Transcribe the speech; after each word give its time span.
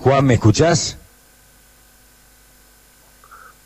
Juan, 0.00 0.24
¿me 0.24 0.34
escuchás? 0.34 0.96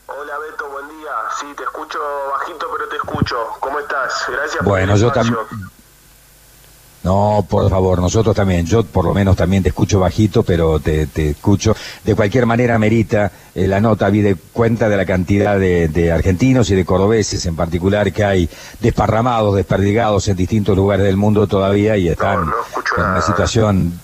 Hola 0.05 0.37
Beto, 0.37 0.69
buen 0.69 0.87
día. 0.89 1.11
Sí, 1.39 1.45
te 1.55 1.63
escucho 1.63 1.97
bajito, 2.29 2.67
pero 2.73 2.89
te 2.89 2.95
escucho. 2.97 3.35
¿Cómo 3.61 3.79
estás? 3.79 4.25
Gracias 4.27 4.65
bueno, 4.65 4.93
por 4.93 5.01
yo 5.01 5.11
también. 5.13 5.37
No, 7.03 7.45
por 7.47 7.69
favor, 7.69 7.99
nosotros 7.99 8.35
también. 8.35 8.65
Yo 8.65 8.83
por 8.83 9.05
lo 9.05 9.13
menos 9.13 9.37
también 9.37 9.63
te 9.63 9.69
escucho 9.69 9.99
bajito, 10.01 10.43
pero 10.43 10.81
te, 10.81 11.07
te 11.07 11.29
escucho. 11.29 11.73
De 12.03 12.15
cualquier 12.15 12.45
manera, 12.45 12.77
merita 12.79 13.31
eh, 13.53 13.67
la 13.67 13.79
nota, 13.79 14.09
vi 14.09 14.21
de 14.21 14.35
cuenta 14.35 14.89
de 14.89 14.97
la 14.97 15.05
cantidad 15.05 15.57
de, 15.57 15.87
de, 15.87 16.11
argentinos 16.11 16.69
y 16.69 16.75
de 16.75 16.83
cordobeses 16.83 17.45
en 17.45 17.55
particular 17.55 18.11
que 18.11 18.25
hay 18.25 18.49
desparramados, 18.81 19.55
desperdigados 19.55 20.27
en 20.27 20.35
distintos 20.35 20.75
lugares 20.75 21.05
del 21.05 21.15
mundo 21.15 21.47
todavía 21.47 21.95
y 21.95 22.09
están 22.09 22.51
en 22.97 23.03
una 23.03 23.21
situación 23.21 24.01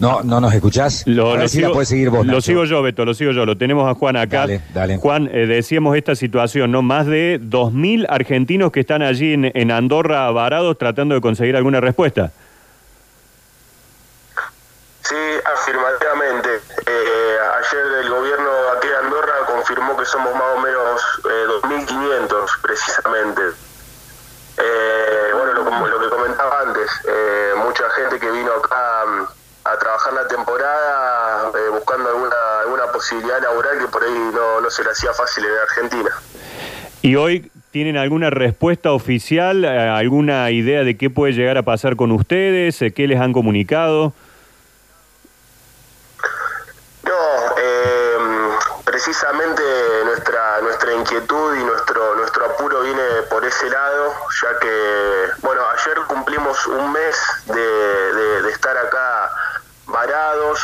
no, 0.00 0.22
no 0.22 0.40
nos 0.40 0.52
escuchás. 0.54 1.06
Lo, 1.06 1.36
lo 1.36 1.46
sigo, 1.46 1.84
seguir 1.84 2.10
vos, 2.10 2.26
lo 2.26 2.40
sigo 2.40 2.64
yo, 2.64 2.82
Beto, 2.82 3.04
lo 3.04 3.14
sigo 3.14 3.32
yo. 3.32 3.44
Lo 3.44 3.56
tenemos 3.56 3.88
a 3.88 3.94
Juan 3.94 4.16
acá. 4.16 4.40
Dale, 4.40 4.62
dale. 4.72 4.96
Juan, 4.96 5.28
eh, 5.32 5.46
decíamos 5.46 5.96
esta 5.96 6.14
situación, 6.14 6.72
¿no? 6.72 6.82
Más 6.82 7.06
de 7.06 7.38
2.000 7.40 8.06
argentinos 8.08 8.72
que 8.72 8.80
están 8.80 9.02
allí 9.02 9.34
en, 9.34 9.52
en, 9.54 9.70
Andorra 9.70 10.30
varados 10.30 10.78
tratando 10.78 11.14
de 11.14 11.20
conseguir 11.20 11.54
alguna 11.54 11.80
respuesta. 11.80 12.32
Sí, 15.02 15.16
afirmativamente. 15.44 16.48
Eh, 16.86 17.36
ayer 17.58 18.04
el 18.04 18.10
gobierno 18.10 18.50
aquí 18.76 18.88
de 18.88 18.96
Andorra 18.96 19.34
confirmó 19.46 19.96
que 19.96 20.06
somos 20.06 20.32
más 20.34 20.56
o 20.56 20.60
menos 20.60 21.02
eh, 21.24 21.46
2.500 21.62 22.48
precisamente. 22.62 23.42
Eh, 24.56 25.30
bueno, 25.32 25.52
lo, 25.52 25.88
lo, 25.88 26.00
que 26.00 26.08
comentaba 26.08 26.60
antes, 26.66 26.90
eh, 27.08 27.52
mucha 27.56 27.88
gente 27.90 28.18
que 28.18 28.30
vino 28.30 28.52
acá 28.52 28.76
a 28.76 29.28
trabajar 29.80 30.12
la 30.12 30.28
temporada 30.28 31.50
eh, 31.56 31.68
buscando 31.72 32.08
alguna, 32.08 32.36
alguna 32.60 32.86
posibilidad 32.92 33.42
laboral 33.42 33.78
que 33.80 33.88
por 33.88 34.04
ahí 34.04 34.30
no, 34.32 34.60
no 34.60 34.70
se 34.70 34.84
le 34.84 34.90
hacía 34.90 35.12
fácil 35.12 35.44
en 35.44 35.58
Argentina. 35.68 36.10
¿Y 37.02 37.16
hoy 37.16 37.50
tienen 37.70 37.96
alguna 37.96 38.30
respuesta 38.30 38.92
oficial, 38.92 39.64
eh, 39.64 39.68
alguna 39.68 40.50
idea 40.50 40.84
de 40.84 40.96
qué 40.96 41.08
puede 41.08 41.32
llegar 41.32 41.56
a 41.56 41.62
pasar 41.62 41.96
con 41.96 42.12
ustedes? 42.12 42.82
Eh, 42.82 42.92
¿Qué 42.92 43.06
les 43.06 43.18
han 43.20 43.32
comunicado? 43.32 44.12
No, 47.02 47.22
eh, 47.58 48.16
precisamente 48.84 49.62
nuestra 50.04 50.60
nuestra 50.60 50.92
inquietud 50.92 51.56
y 51.56 51.64
nuestro 51.64 52.16
nuestro 52.16 52.44
apuro 52.44 52.82
viene 52.82 53.02
por 53.30 53.44
ese 53.44 53.70
lado, 53.70 54.14
ya 54.42 54.58
que, 54.60 55.26
bueno, 55.42 55.62
ayer 55.70 55.96
cumplimos 56.06 56.66
un 56.66 56.92
mes 56.92 57.16
de, 57.46 57.54
de, 57.60 58.42
de 58.42 58.50
estar 58.50 58.76
acá 58.76 58.99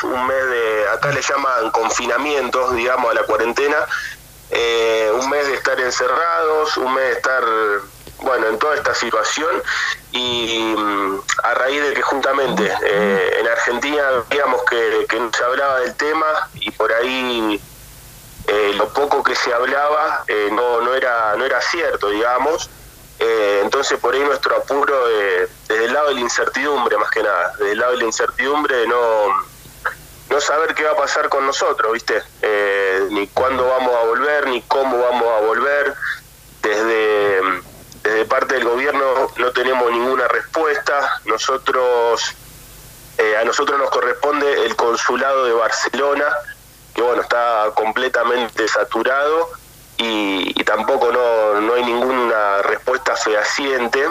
un 0.02 0.26
mes 0.26 0.50
de, 0.50 0.88
acá 0.92 1.10
le 1.10 1.22
llaman 1.22 1.70
confinamientos, 1.70 2.74
digamos, 2.74 3.10
a 3.10 3.14
la 3.14 3.22
cuarentena, 3.22 3.76
eh, 4.50 5.10
un 5.14 5.28
mes 5.30 5.46
de 5.46 5.54
estar 5.54 5.78
encerrados, 5.80 6.76
un 6.76 6.94
mes 6.94 7.04
de 7.04 7.12
estar, 7.12 7.44
bueno, 8.18 8.48
en 8.48 8.58
toda 8.58 8.76
esta 8.76 8.94
situación 8.94 9.62
y 10.12 10.74
mm, 10.76 11.20
a 11.42 11.54
raíz 11.54 11.82
de 11.82 11.94
que 11.94 12.02
justamente 12.02 12.72
eh, 12.84 13.36
en 13.40 13.48
Argentina 13.48 14.02
digamos 14.30 14.62
que, 14.64 15.06
no 15.18 15.30
se 15.36 15.44
hablaba 15.44 15.80
del 15.80 15.94
tema 15.96 16.48
y 16.54 16.70
por 16.70 16.92
ahí 16.92 17.60
eh, 18.46 18.72
lo 18.76 18.88
poco 18.92 19.22
que 19.22 19.34
se 19.34 19.52
hablaba 19.52 20.24
no, 20.52 20.80
no, 20.80 20.94
era, 20.94 21.34
no 21.36 21.44
era 21.44 21.60
cierto, 21.60 22.10
digamos. 22.10 22.70
Entonces 23.18 23.98
por 23.98 24.14
ahí 24.14 24.20
nuestro 24.20 24.56
apuro 24.56 24.94
eh, 25.10 25.48
desde 25.76 25.88
el 25.88 25.92
lado 25.92 26.08
de 26.08 26.14
la 26.14 26.20
incertidumbre 26.20 26.96
más 26.96 27.10
que 27.10 27.22
nada, 27.22 27.52
desde 27.58 27.72
el 27.72 27.78
lado 27.78 27.92
de 27.92 27.98
la 27.98 28.04
incertidumbre 28.04 28.76
de 28.76 28.86
no, 28.88 29.26
no 30.30 30.40
saber 30.40 30.74
qué 30.74 30.84
va 30.84 30.92
a 30.92 30.96
pasar 30.96 31.28
con 31.28 31.44
nosotros, 31.44 31.92
¿viste? 31.92 32.22
Eh, 32.40 33.08
ni 33.10 33.28
cuándo 33.28 33.68
vamos 33.68 33.94
a 33.94 34.06
volver, 34.06 34.46
ni 34.48 34.62
cómo 34.62 34.98
vamos 34.98 35.28
a 35.28 35.40
volver. 35.44 35.94
Desde, 36.62 37.40
desde 38.02 38.24
parte 38.24 38.54
del 38.54 38.64
gobierno 38.64 39.30
no 39.36 39.52
tenemos 39.52 39.92
ninguna 39.92 40.26
respuesta. 40.28 41.20
Nosotros, 41.26 42.34
a 43.38 43.44
nosotros 43.44 43.78
nos 43.78 43.90
corresponde 43.90 44.64
el 44.64 44.74
consulado 44.76 45.44
de 45.44 45.52
Barcelona, 45.52 46.24
que 46.94 47.02
bueno, 47.02 47.20
está 47.20 47.70
completamente 47.74 48.66
saturado 48.66 49.50
y, 49.98 50.58
y 50.58 50.64
tampoco 50.64 51.12
no, 51.12 51.60
no, 51.60 51.74
hay 51.74 51.84
ninguna 51.84 52.62
respuesta 52.62 53.14
fehaciente. 53.14 54.06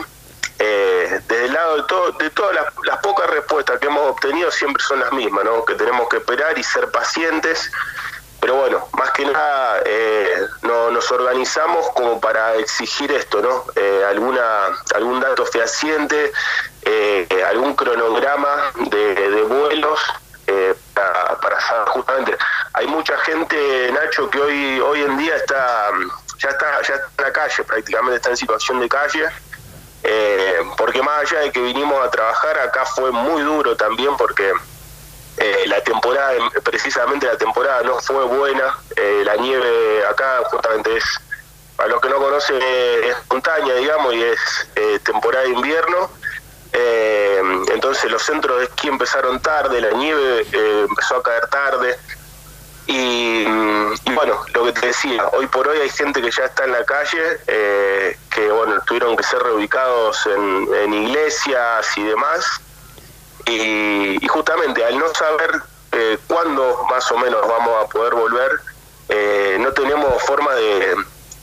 Eh, 0.60 0.95
desde 1.28 1.46
el 1.46 1.54
lado 1.54 1.78
de, 1.78 1.84
todo, 1.84 2.12
de 2.14 2.30
todas 2.32 2.56
las, 2.56 2.98
pocas 3.00 3.30
respuestas 3.30 3.80
que 3.80 3.88
hemos 3.88 4.12
obtenido 4.12 4.52
siempre 4.52 4.84
son 4.84 5.00
las 5.00 5.12
mismas, 5.12 5.46
¿no? 5.46 5.64
que 5.66 5.76
tenemos 5.76 6.08
que 6.10 6.18
esperar 6.18 6.58
y 6.58 6.64
ser 6.64 6.90
pacientes, 6.92 7.72
pero 8.40 8.56
bueno, 8.56 8.88
más 8.94 9.12
que 9.12 9.26
nada 9.26 9.82
eh, 9.86 10.48
no, 10.62 10.92
nos 10.92 11.12
organizamos 11.12 11.90
como 11.92 12.20
para 12.20 12.56
exigir 12.56 13.12
esto, 13.12 13.42
¿no? 13.42 13.64
Eh, 13.76 14.04
alguna 14.08 14.68
algún 14.94 15.20
dato 15.20 15.46
fehaciente, 15.46 16.32
algún 17.48 17.76
cronograma 17.76 18.72
de, 18.90 19.16
de 19.16 19.42
vuelos 19.44 20.00
para, 20.94 21.40
para 21.40 21.60
saber 21.62 21.88
justamente 21.90 22.38
hay 22.76 22.88
mucha 22.88 23.18
gente, 23.20 23.90
Nacho, 23.94 24.30
que 24.30 24.40
hoy 24.40 24.80
hoy 24.82 25.02
en 25.02 25.18
día 25.18 25.36
está 25.38 25.92
ya 26.40 26.50
está 26.50 26.82
ya 26.82 26.96
está 26.96 27.08
en 27.18 27.24
la 27.24 27.32
calle, 27.32 27.64
prácticamente 27.64 28.16
está 28.18 28.30
en 28.32 28.38
situación 28.38 28.80
de 28.82 28.90
calle, 28.90 29.26
eh, 30.04 30.45
porque 30.78 31.02
más 31.02 31.22
allá 31.22 31.42
de 31.42 31.52
que 31.52 31.62
vinimos 31.62 32.04
a 32.06 32.10
trabajar, 32.10 32.60
acá 32.60 32.86
fue 32.86 33.12
muy 33.12 33.42
duro 33.42 33.76
también 33.76 34.16
porque 34.18 34.52
eh, 35.38 35.64
la 35.68 35.82
temporada, 35.82 36.34
precisamente 36.64 37.26
la 37.26 37.38
temporada 37.38 37.84
no 37.84 38.00
fue 38.00 38.24
buena, 38.26 38.78
eh, 38.96 39.24
la 39.26 39.36
nieve 39.36 40.06
acá 40.08 40.42
justamente 40.46 40.98
es, 40.98 41.04
para 41.76 41.90
los 41.90 42.02
que 42.02 42.10
no 42.10 42.18
conocen, 42.18 42.62
es 42.62 43.16
montaña, 43.30 43.74
digamos, 43.76 44.14
y 44.14 44.24
es 44.24 45.04
temporada 45.04 45.44
de 45.44 45.52
invierno. 45.52 46.10
entonces 47.74 48.10
los 48.10 48.24
centros 48.24 48.60
de 48.60 48.66
esquí 48.66 48.88
empezaron 48.88 49.42
tarde, 49.42 49.82
la 49.82 49.92
nieve 49.92 50.46
empezó 50.90 51.18
a 51.18 51.24
caer 51.24 51.48
tarde, 51.48 51.98
y, 52.88 53.46
bueno, 54.14 54.40
lo 54.54 54.66
que 54.66 54.74
te 54.74 54.88
decía, 54.88 55.28
hoy 55.30 55.48
por 55.48 55.68
hoy 55.68 55.80
hay 55.80 55.90
gente 55.90 56.22
que 56.22 56.30
ya 56.30 56.46
está 56.46 56.66
en 56.66 56.72
la 56.72 56.84
calle, 56.86 57.40
eh, 57.48 58.18
que 58.34 58.52
bueno, 58.52 58.80
tuvieron 58.86 59.16
que 59.16 59.24
ser 59.24 59.42
reubicados 59.42 60.28
en, 60.28 60.94
iglesias 60.94 61.98
y 61.98 62.04
demás. 62.04 62.62
Y, 63.48 64.24
y, 64.24 64.28
justamente 64.28 64.84
al 64.84 64.98
no 64.98 65.14
saber 65.14 65.62
eh, 65.92 66.18
cuándo 66.28 66.86
más 66.90 67.12
o 67.12 67.18
menos 67.18 67.42
vamos 67.48 67.84
a 67.84 67.88
poder 67.88 68.14
volver, 68.14 68.52
eh, 69.10 69.58
no 69.60 69.72
tenemos 69.72 70.22
forma 70.24 70.54
de, 70.56 70.96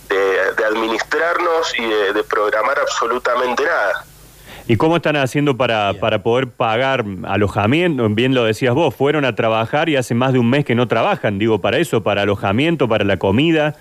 de, 0.09 0.65
administrarnos 0.65 1.79
y 1.79 1.89
de 1.89 2.25
programar 2.25 2.79
absolutamente 2.79 3.65
nada. 3.65 4.05
¿Y 4.69 4.77
cómo 4.77 4.97
están 4.97 5.17
haciendo 5.17 5.57
para, 5.57 5.95
para 5.95 6.23
poder 6.23 6.49
pagar 6.49 7.05
alojamiento? 7.25 8.09
Bien 8.11 8.35
lo 8.35 8.45
decías 8.45 8.75
vos, 8.75 8.95
fueron 8.95 9.25
a 9.25 9.35
trabajar 9.35 9.89
y 9.89 9.97
hace 9.97 10.15
más 10.15 10.33
de 10.33 10.39
un 10.39 10.49
mes 10.49 10.65
que 10.65 10.75
no 10.75 10.89
trabajan, 10.89 11.39
digo, 11.39 11.61
para 11.61 11.79
eso, 11.79 12.03
para 12.03 12.23
alojamiento, 12.23 12.89
para 12.89 13.05
la 13.05 13.19
comida. 13.19 13.75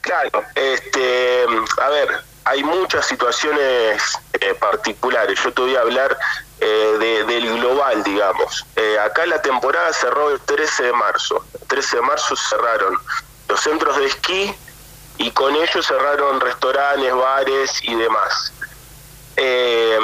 Claro, 0.00 0.42
este, 0.54 1.44
a 1.82 1.88
ver, 1.90 2.08
hay 2.44 2.64
muchas 2.64 3.06
situaciones 3.06 4.18
eh, 4.40 4.54
particulares. 4.58 5.38
Yo 5.44 5.52
te 5.52 5.62
voy 5.62 5.76
a 5.76 5.80
hablar 5.80 6.16
eh, 6.60 6.96
de, 6.98 7.24
del 7.24 7.58
global, 7.58 8.02
digamos. 8.02 8.66
Eh, 8.76 8.98
acá 8.98 9.26
la 9.26 9.40
temporada 9.42 9.92
cerró 9.92 10.30
el 10.30 10.40
13 10.40 10.84
de 10.84 10.92
marzo. 10.92 11.44
El 11.60 11.68
13 11.68 11.96
de 11.96 12.02
marzo 12.02 12.34
cerraron 12.36 12.94
los 13.48 13.60
centros 13.60 13.96
de 13.98 14.06
esquí, 14.06 14.54
y 15.20 15.30
con 15.32 15.54
ello 15.54 15.82
cerraron 15.82 16.40
restaurantes, 16.40 17.14
bares 17.14 17.70
y 17.82 17.94
demás. 17.94 18.52
Eh, 19.36 19.98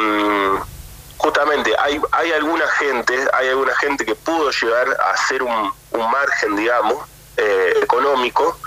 justamente 1.16 1.74
hay, 1.78 1.98
hay 2.12 2.32
alguna 2.32 2.66
gente, 2.78 3.26
hay 3.32 3.48
alguna 3.48 3.74
gente 3.76 4.04
que 4.04 4.14
pudo 4.14 4.50
llegar 4.50 4.88
a 5.00 5.10
hacer 5.12 5.42
un, 5.42 5.72
un 5.92 6.10
margen, 6.10 6.54
digamos, 6.56 6.98
eh, 7.38 7.78
económico, 7.82 8.58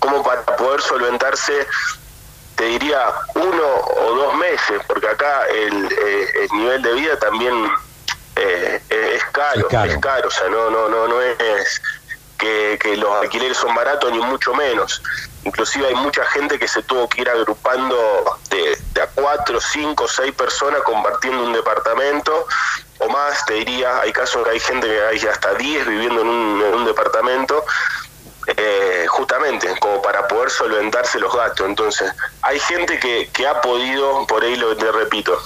como 0.00 0.24
para 0.24 0.44
poder 0.44 0.80
solventarse, 0.80 1.68
te 2.56 2.64
diría, 2.64 3.12
uno 3.36 3.66
o 3.96 4.14
dos 4.16 4.34
meses, 4.34 4.82
porque 4.88 5.06
acá 5.06 5.46
el, 5.46 5.86
eh, 5.86 6.26
el 6.42 6.58
nivel 6.58 6.82
de 6.82 6.92
vida 6.94 7.16
también 7.20 7.54
eh, 8.34 8.82
es 8.88 9.24
caro, 9.26 9.60
es 9.60 9.66
caro, 9.66 9.92
es 9.92 9.98
caro, 9.98 10.28
o 10.28 10.32
sea, 10.32 10.48
no, 10.48 10.68
no, 10.68 10.88
no, 10.88 11.06
no 11.06 11.22
es 11.22 11.80
que, 12.42 12.96
los 12.96 13.10
alquileres 13.22 13.56
son 13.56 13.74
baratos 13.74 14.10
ni 14.12 14.18
mucho 14.18 14.54
menos. 14.54 15.02
Inclusive 15.44 15.88
hay 15.88 15.94
mucha 15.94 16.24
gente 16.26 16.58
que 16.58 16.68
se 16.68 16.82
tuvo 16.82 17.08
que 17.08 17.22
ir 17.22 17.28
agrupando 17.28 18.38
de, 18.50 18.78
de 18.92 19.02
a 19.02 19.06
cuatro, 19.08 19.60
cinco, 19.60 20.06
seis 20.08 20.32
personas 20.32 20.82
compartiendo 20.82 21.44
un 21.44 21.52
departamento 21.52 22.46
o 22.98 23.08
más, 23.08 23.44
te 23.46 23.54
diría, 23.54 24.00
hay 24.00 24.12
casos 24.12 24.44
que 24.44 24.50
hay 24.50 24.60
gente 24.60 24.86
que 24.86 25.00
hay 25.02 25.18
hasta 25.26 25.54
10 25.54 25.86
viviendo 25.86 26.20
en 26.20 26.28
un, 26.28 26.62
en 26.62 26.74
un 26.74 26.84
departamento, 26.84 27.64
eh, 28.56 29.06
justamente 29.08 29.68
como 29.80 30.00
para 30.00 30.28
poder 30.28 30.50
solventarse 30.50 31.18
los 31.18 31.34
gastos. 31.34 31.66
Entonces, 31.66 32.12
hay 32.42 32.60
gente 32.60 33.00
que, 33.00 33.28
que 33.32 33.46
ha 33.46 33.60
podido, 33.60 34.24
por 34.26 34.44
ahí 34.44 34.54
lo 34.56 34.76
te 34.76 34.90
repito, 34.92 35.36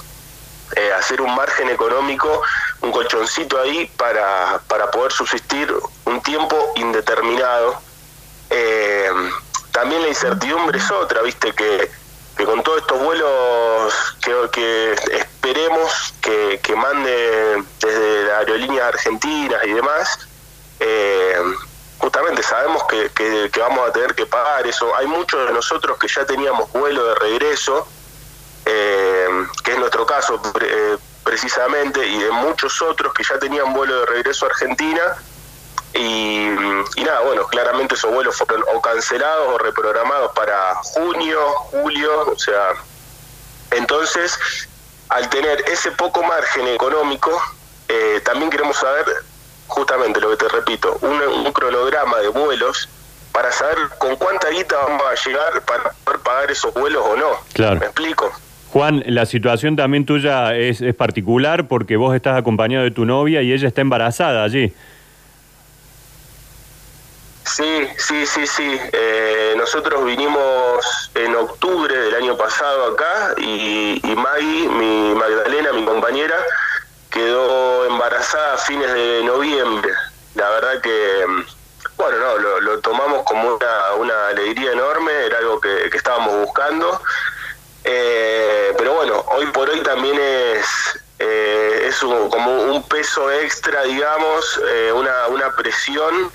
eh, 0.75 0.91
hacer 0.93 1.21
un 1.21 1.33
margen 1.33 1.69
económico 1.69 2.43
un 2.81 2.91
colchoncito 2.91 3.59
ahí 3.59 3.89
para, 3.97 4.61
para 4.67 4.89
poder 4.91 5.11
subsistir 5.11 5.73
un 6.05 6.21
tiempo 6.21 6.73
indeterminado. 6.75 7.81
Eh, 8.49 9.09
también 9.71 10.01
la 10.01 10.09
incertidumbre 10.09 10.77
es 10.79 10.89
otra, 10.91 11.21
viste, 11.21 11.53
que, 11.53 11.91
con 12.45 12.63
todos 12.63 12.79
estos 12.79 12.99
vuelos 12.99 13.93
que, 14.21 14.49
que 14.51 14.93
esperemos 15.15 16.13
que, 16.21 16.59
que 16.63 16.75
mande 16.75 17.63
desde 17.79 18.23
las 18.23 18.39
aerolíneas 18.39 18.87
argentinas 18.87 19.63
y 19.65 19.73
demás, 19.73 20.27
eh, 20.79 21.35
justamente 21.97 22.43
sabemos 22.43 22.83
que, 22.85 23.09
que, 23.09 23.59
vamos 23.59 23.89
a 23.89 23.91
tener 23.91 24.13
que 24.15 24.25
pagar 24.25 24.65
eso. 24.67 24.95
Hay 24.95 25.07
muchos 25.07 25.45
de 25.47 25.53
nosotros 25.53 25.97
que 25.97 26.07
ya 26.07 26.25
teníamos 26.25 26.71
vuelo 26.71 27.05
de 27.05 27.15
regreso, 27.15 27.87
eh, 28.65 29.27
que 29.63 29.71
es 29.71 29.77
nuestro 29.77 30.05
caso 30.05 30.39
eh, 30.61 30.97
precisamente, 31.27 32.07
y 32.07 32.19
de 32.19 32.31
muchos 32.31 32.81
otros 32.81 33.13
que 33.13 33.21
ya 33.21 33.37
tenían 33.37 33.73
vuelo 33.73 33.99
de 33.99 34.05
regreso 34.05 34.45
a 34.45 34.49
Argentina. 34.49 35.01
Y, 35.93 36.47
nada, 37.03 37.19
bueno, 37.25 37.45
claramente 37.47 37.95
esos 37.95 38.13
vuelos 38.13 38.37
fueron 38.37 38.63
o 38.73 38.81
cancelados 38.81 39.53
o 39.53 39.57
reprogramados 39.57 40.31
para 40.31 40.75
junio, 40.75 41.39
julio, 41.71 42.31
o 42.31 42.39
sea, 42.39 42.75
entonces, 43.71 44.39
al 45.09 45.29
tener 45.29 45.65
ese 45.67 45.91
poco 45.91 46.23
margen 46.23 46.65
económico, 46.69 47.41
eh, 47.89 48.21
también 48.23 48.49
queremos 48.49 48.77
saber 48.77 49.05
justamente 49.67 50.21
lo 50.21 50.29
que 50.29 50.37
te 50.37 50.47
repito, 50.47 50.97
un, 51.01 51.51
cronograma 51.51 52.19
de 52.19 52.29
vuelos 52.29 52.87
para 53.33 53.51
saber 53.51 53.77
con 53.97 54.15
cuánta 54.15 54.47
guita 54.49 54.77
vamos 54.77 55.03
a 55.05 55.27
llegar 55.27 55.61
para 55.63 55.91
poder 56.05 56.19
pagar 56.21 56.51
esos 56.51 56.73
vuelos 56.73 57.03
o 57.05 57.17
no. 57.17 57.37
Claro. 57.53 57.79
¿Me 57.81 57.87
explico? 57.87 58.31
Juan, 58.71 59.03
la 59.07 59.25
situación 59.25 59.75
también 59.75 60.05
tuya 60.05 60.55
es, 60.55 60.83
particular 60.95 61.67
porque 61.67 61.97
vos 61.97 62.15
estás 62.15 62.37
acompañado 62.37 62.83
de 62.83 62.91
tu 62.91 63.05
novia 63.05 63.41
y 63.41 63.53
ella 63.53 63.67
está 63.67 63.81
embarazada 63.81 64.43
allí. 64.43 64.73
Sí, 67.45 67.87
sí, 67.97 68.25
sí, 68.25 68.45
sí. 68.45 68.79
Eh, 68.91 69.55
nosotros 69.57 70.05
vinimos 70.05 71.11
en 71.15 71.35
octubre 71.35 71.97
del 71.97 72.15
año 72.15 72.37
pasado 72.37 72.93
acá 72.93 73.33
y, 73.37 73.99
y 74.03 74.15
Maggie, 74.15 74.67
mi 74.67 75.15
Magdalena, 75.15 75.71
mi 75.73 75.85
compañera, 75.85 76.35
quedó 77.09 77.85
embarazada 77.85 78.53
a 78.53 78.57
fines 78.57 78.93
de 78.93 79.23
noviembre. 79.23 79.91
La 80.35 80.49
verdad 80.51 80.81
que, 80.81 81.25
bueno, 81.97 82.17
no, 82.19 82.59
lo, 82.59 82.79
tomamos 82.79 83.23
como 83.23 83.55
una, 83.55 83.93
una, 83.97 84.27
alegría 84.27 84.73
enorme, 84.73 85.11
era 85.25 85.39
algo 85.39 85.59
que, 85.59 85.89
estábamos 85.93 86.35
buscando. 86.45 87.01
Eh, 87.83 88.46
hoy 89.27 89.45
por 89.47 89.69
hoy 89.69 89.81
también 89.81 90.17
es, 90.19 90.65
eh, 91.19 91.85
es 91.87 91.99
como 91.99 92.63
un 92.63 92.83
peso 92.83 93.31
extra, 93.31 93.83
digamos, 93.83 94.61
eh, 94.69 94.91
una, 94.93 95.27
una 95.27 95.55
presión. 95.55 96.31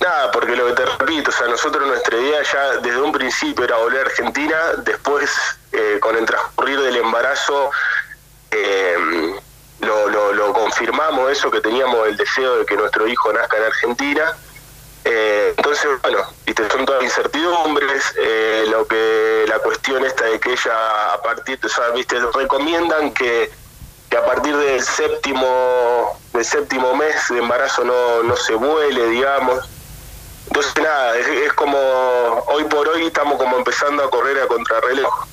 nada, 0.00 0.30
porque 0.30 0.54
lo 0.54 0.66
que 0.66 0.72
te 0.74 0.86
repito, 0.86 1.30
o 1.30 1.32
sea, 1.32 1.48
nosotros 1.48 1.86
nuestra 1.86 2.16
idea 2.16 2.42
ya 2.42 2.76
desde 2.76 3.00
un 3.00 3.12
principio 3.12 3.64
era 3.64 3.76
volver 3.76 4.00
a 4.00 4.08
Argentina, 4.08 4.56
después 4.78 5.30
con 6.00 6.16
el 6.16 6.24
transcurrir 6.24 6.80
del 6.80 6.96
embarazo 6.96 7.70
eh, 8.50 9.34
lo, 9.80 10.32
lo, 10.32 10.52
confirmamos 10.52 11.30
eso 11.30 11.50
que 11.50 11.60
teníamos 11.60 12.08
el 12.08 12.16
deseo 12.16 12.58
de 12.58 12.66
que 12.66 12.76
nuestro 12.76 13.06
hijo 13.06 13.32
nazca 13.32 13.56
en 13.56 13.64
Argentina. 13.64 14.36
Eh, 15.08 15.54
entonces, 15.56 15.88
bueno, 16.02 16.18
¿viste? 16.44 16.68
son 16.68 16.84
todas 16.84 17.04
incertidumbres, 17.04 18.12
eh, 18.18 18.64
lo 18.68 18.88
que 18.88 19.44
la 19.46 19.60
cuestión 19.60 20.04
esta 20.04 20.24
de 20.24 20.40
que 20.40 20.52
ella 20.52 21.12
a 21.12 21.22
partir, 21.22 21.60
o 21.64 21.68
sea, 21.68 21.90
viste, 21.90 22.18
recomiendan 22.34 23.14
que, 23.14 23.48
que 24.10 24.16
a 24.16 24.26
partir 24.26 24.56
del 24.56 24.82
séptimo, 24.82 26.18
del 26.32 26.44
séptimo 26.44 26.96
mes 26.96 27.14
de 27.28 27.38
embarazo 27.38 27.84
no, 27.84 28.24
no 28.24 28.34
se 28.34 28.54
vuele, 28.54 29.08
digamos. 29.10 29.68
Entonces 30.48 30.74
nada, 30.82 31.16
es, 31.16 31.28
es 31.28 31.52
como 31.52 31.78
hoy 32.48 32.64
por 32.64 32.88
hoy 32.88 33.06
estamos 33.06 33.38
como 33.38 33.58
empezando 33.58 34.02
a 34.02 34.10
correr 34.10 34.40
a 34.40 34.48
contrarreloj. 34.48 35.24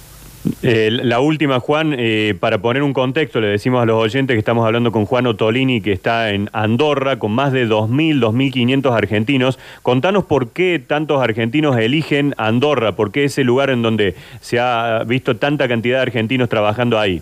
Eh, 0.61 0.89
la 0.91 1.21
última, 1.21 1.59
Juan, 1.59 1.95
eh, 1.97 2.35
para 2.37 2.57
poner 2.57 2.83
un 2.83 2.93
contexto, 2.93 3.39
le 3.39 3.47
decimos 3.47 3.81
a 3.81 3.85
los 3.85 4.01
oyentes 4.01 4.35
que 4.35 4.39
estamos 4.39 4.65
hablando 4.65 4.91
con 4.91 5.05
Juan 5.05 5.25
Otolini, 5.27 5.81
que 5.81 5.93
está 5.93 6.31
en 6.31 6.49
Andorra, 6.51 7.17
con 7.17 7.31
más 7.31 7.53
de 7.53 7.65
2.000, 7.65 8.19
2.500 8.19 8.95
argentinos. 8.95 9.57
Contanos 9.81 10.25
por 10.25 10.49
qué 10.49 10.83
tantos 10.85 11.21
argentinos 11.21 11.77
eligen 11.77 12.33
Andorra, 12.37 12.93
por 12.93 13.11
qué 13.11 13.25
ese 13.25 13.43
lugar 13.43 13.69
en 13.69 13.81
donde 13.81 14.15
se 14.41 14.59
ha 14.59 15.03
visto 15.05 15.37
tanta 15.37 15.67
cantidad 15.67 15.97
de 15.97 16.01
argentinos 16.03 16.49
trabajando 16.49 16.99
ahí. 16.99 17.21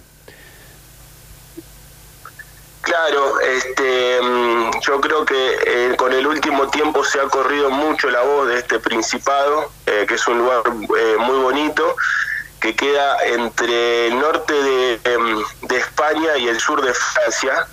Claro, 2.82 3.40
este, 3.40 4.20
mm, 4.24 4.82
yo 4.82 5.00
creo 5.00 5.24
que 5.24 5.36
eh, 5.68 5.96
con 5.96 6.12
el 6.12 6.26
último 6.26 6.68
tiempo 6.70 7.04
se 7.04 7.20
ha 7.20 7.24
corrido 7.26 7.70
mucho 7.70 8.10
la 8.10 8.22
voz 8.24 8.48
de 8.48 8.58
este 8.58 8.80
Principado, 8.80 9.72
que 9.86 10.16
es 10.16 10.28
un 10.28 10.40
lugar 10.40 10.64
muy 10.74 11.40
bonito 11.42 11.96
que 12.62 12.76
queda 12.76 13.18
entre 13.26 14.08
el 14.08 14.20
norte 14.20 14.54
em, 15.04 15.44
de, 15.64 15.78
España 15.78 16.38
y 16.38 16.48
el 16.48 16.60
sur 16.60 16.82
de 16.82 16.94
Francia. 16.94 17.68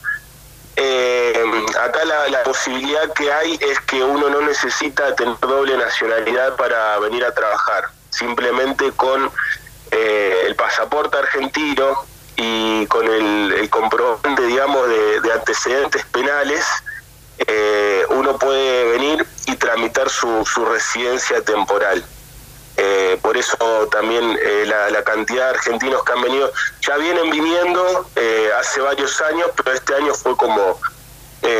Em, 0.77 1.67
acá 1.81 2.05
la, 2.05 2.43
posibilidad 2.43 3.13
que 3.13 3.31
hay 3.31 3.59
es 3.61 3.79
que 3.81 4.03
uno 4.03 4.31
no 4.31 4.41
necesita 4.41 5.15
tener 5.15 5.39
doble 5.41 5.77
nacionalidad 5.77 6.57
para 6.57 6.99
venir 7.01 7.25
a 7.25 7.35
trabajar. 7.35 7.91
Simplemente 8.11 8.91
con 8.93 9.31
eh, 9.91 10.45
el 10.47 10.57
pasaporte 10.57 11.19
argentino 11.19 12.05
y 12.37 12.87
con 12.87 13.07
el, 13.07 13.69
comprobante, 13.69 14.43
digamos, 14.43 14.89
de, 14.89 15.33
antecedentes 15.33 16.05
penales, 16.07 16.65
eh, 17.47 18.05
uno 18.11 18.39
puede 18.39 18.93
venir 18.93 19.27
y 19.47 19.57
tramitar 19.57 20.09
su 20.09 20.65
residencia 20.65 21.43
temporal. 21.43 22.03
Eh, 23.29 23.31
por 23.31 23.37
eso 23.37 23.89
también 23.91 24.39
eh, 24.43 24.65
la, 24.67 25.03
cantidad 25.05 25.45
de 25.45 25.59
argentinos 25.59 26.03
que 26.03 26.13
han 26.13 26.23
venido, 26.23 26.51
ya 26.81 26.97
vienen 26.97 27.31
viniendo 27.31 28.09
eh, 28.17 28.51
hace 28.59 28.81
varios 28.81 29.21
años, 29.21 29.51
pero 29.57 29.73
este 29.73 29.95
año 29.95 30.15
fue 30.15 30.37
como, 30.37 30.81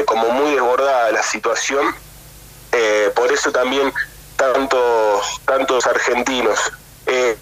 como 0.07 0.31
muy 0.31 0.53
desbordada 0.53 1.13
la 1.13 1.23
situación. 1.23 1.95
por 3.15 3.33
eso 3.33 3.51
también 3.53 3.93
tantos, 4.37 5.41
tantos 5.45 5.87
argentinos. 5.87 6.59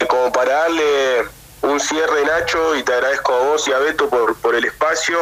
como 0.08 0.32
para 0.32 0.52
darle 0.62 1.28
un 1.62 1.80
cierre, 1.80 2.24
Nacho, 2.24 2.76
y 2.76 2.82
te 2.82 2.92
agradezco 2.92 3.32
a 3.32 3.38
vos 3.38 3.68
y 3.68 3.72
a 3.72 3.78
Beto 3.78 4.08
por, 4.08 4.36
por 4.36 4.54
el 4.54 4.64
espacio 4.64 5.18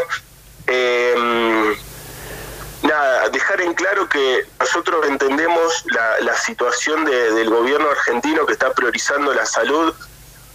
dejar 3.30 3.60
en 3.60 3.74
claro 3.74 4.08
que 4.08 4.46
nosotros 4.60 5.06
entendemos 5.06 5.84
la, 6.20 6.34
situación 6.36 7.04
del 7.04 7.48
gobierno 7.48 7.88
argentino 7.90 8.44
que 8.44 8.52
está 8.52 8.72
priorizando 8.72 9.32
la 9.32 9.46
salud 9.46 9.94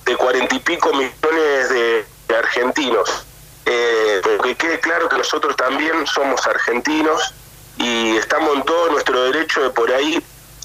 de 0.06 0.16
cuarenta 0.16 0.56
y 0.56 0.60
pico 0.60 0.92
millones 0.94 1.70
de, 1.70 2.06
argentinos. 2.38 3.26
Eh, 3.66 4.22
que 4.44 4.56
quede 4.56 4.80
claro 4.80 5.10
que 5.10 5.18
nosotros 5.18 5.56
también 5.56 6.06
somos 6.08 6.46
argentinos 6.46 7.34
y 7.78 8.18
estamos 8.18 8.56
en 8.56 8.64
todo 8.64 8.92
nuestro 8.92 9.24
derecho 9.26 9.62
de 9.62 9.70
por 9.72 9.92
ahí 9.92 10.24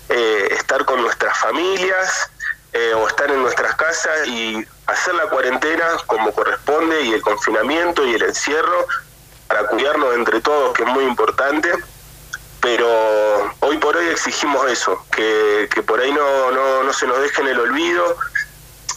eh, 0.08 0.48
estar 0.50 0.84
con 0.84 1.00
nuestras 1.00 1.36
familias 1.38 2.30
eh, 2.72 2.92
o 2.94 3.06
estar 3.08 3.30
en 3.30 3.40
nuestras 3.40 3.74
casas 3.76 4.26
y 4.26 4.64
hacer 4.86 5.14
la 5.14 5.28
cuarentena 5.28 5.84
como 6.06 6.32
corresponde 6.32 7.02
y 7.02 7.12
el 7.12 7.22
confinamiento 7.22 8.04
y 8.04 8.14
el 8.14 8.22
encierro 8.22 8.86
para 9.54 9.68
cuidarnos 9.68 10.16
entre 10.16 10.40
todos, 10.40 10.74
que 10.74 10.82
es 10.82 10.88
muy 10.88 11.04
importante, 11.04 11.70
pero 12.60 12.88
hoy 13.60 13.78
por 13.78 13.96
hoy 13.96 14.08
exigimos 14.08 14.68
eso, 14.68 15.06
que, 15.12 15.68
por 15.86 16.00
ahí 16.00 16.10
no, 16.10 16.82
no, 16.82 16.92
se 16.92 17.06
nos 17.06 17.20
deje 17.20 17.40
en 17.42 17.48
el 17.48 17.60
olvido. 17.60 18.16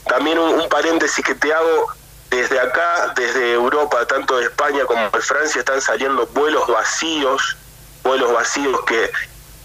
También 0.08 0.40
un, 0.40 0.68
paréntesis 0.68 1.24
que 1.24 1.36
te 1.36 1.54
hago, 1.54 1.94
desde 2.32 2.60
acá, 2.60 3.14
desde 3.16 3.54
Europa, 3.54 4.04
tanto 4.08 4.38
de 4.38 4.46
España 4.46 4.84
como 4.86 5.08
de 5.12 5.22
Francia, 5.22 5.60
están 5.60 5.80
saliendo 5.80 6.26
vuelos 6.34 6.66
vacíos, 6.68 7.56
vuelos 8.02 8.34
vacíos 8.34 8.84
que 8.88 9.12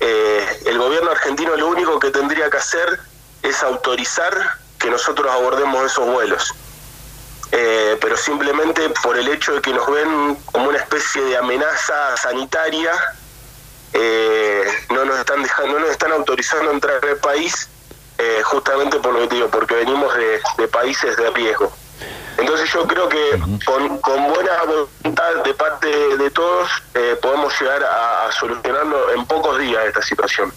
eh, 0.00 0.60
el 0.66 0.76
gobierno 0.76 1.10
argentino 1.10 1.56
lo 1.56 1.68
único 1.68 1.98
que 2.00 2.10
tendría 2.10 2.50
que 2.50 2.58
hacer 2.58 3.00
es 3.42 3.62
autorizar 3.62 4.58
que 4.78 4.90
nosotros 4.90 5.32
abordemos 5.32 5.86
esos 5.86 6.06
vuelos. 6.06 6.52
Eh, 7.54 7.98
pero 8.00 8.16
simplemente 8.16 8.88
por 9.02 9.18
el 9.18 9.28
hecho 9.28 9.52
de 9.52 9.60
que 9.60 9.74
nos 9.74 9.86
ven 9.86 10.36
como 10.46 10.70
una 10.70 10.78
especie 10.78 11.22
de 11.22 11.36
amenaza 11.36 12.16
sanitaria, 12.16 12.90
eh, 13.92 14.64
no 14.88 15.04
nos 15.04 15.18
están 15.18 15.42
dejando, 15.42 15.74
no 15.74 15.80
nos 15.80 15.90
están 15.90 16.12
autorizando 16.12 16.70
a 16.70 16.72
entrar 16.72 17.04
al 17.04 17.18
país, 17.18 17.68
eh, 18.16 18.40
justamente 18.42 18.98
por 19.00 19.12
lo 19.12 19.28
que 19.28 19.34
digo, 19.34 19.48
porque 19.48 19.74
venimos 19.74 20.14
de, 20.56 20.68
países 20.68 21.14
de 21.18 21.30
riesgo. 21.30 21.70
Entonces 22.38 22.72
yo 22.72 22.86
creo 22.86 23.06
que 23.10 23.38
con, 23.66 24.00
buena 24.00 24.62
voluntad 24.64 25.34
de 25.44 25.52
parte 25.52 25.88
de, 26.16 26.30
todos 26.30 26.70
podemos 27.20 27.52
llegar 27.60 27.84
a, 27.84 28.28
a, 28.28 28.32
solucionarlo 28.32 29.12
en 29.12 29.26
pocos 29.26 29.58
días 29.58 29.84
esta 29.84 30.00
situación. 30.00 30.50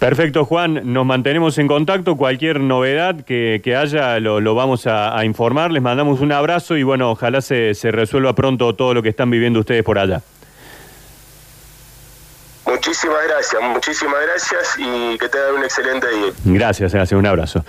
Perfecto, 0.00 0.46
Juan. 0.46 0.80
Nos 0.94 1.04
mantenemos 1.04 1.58
en 1.58 1.68
contacto. 1.68 2.16
Cualquier 2.16 2.58
novedad 2.58 3.16
que, 3.22 3.76
haya 3.76 4.18
lo, 4.18 4.54
vamos 4.54 4.86
a, 4.86 5.22
informar. 5.26 5.70
Les 5.70 5.82
mandamos 5.82 6.20
un 6.20 6.32
abrazo 6.32 6.78
y 6.78 6.82
bueno, 6.82 7.10
ojalá 7.10 7.42
se, 7.42 7.74
se 7.74 7.90
resuelva 7.90 8.34
pronto 8.34 8.74
todo 8.74 8.94
lo 8.94 9.02
que 9.02 9.10
están 9.10 9.30
viviendo 9.30 9.60
ustedes 9.60 9.84
por 9.84 9.98
allá. 9.98 10.22
Muchísimas 12.66 13.18
gracias, 13.28 13.62
muchísimas 13.62 14.20
gracias 14.22 14.76
y 14.78 15.18
que 15.18 15.28
tengan 15.28 15.54
un 15.56 15.64
excelente 15.64 16.08
día. 16.08 16.32
Gracias, 16.44 16.94
gracias, 16.94 17.18
un 17.18 17.26
abrazo. 17.26 17.62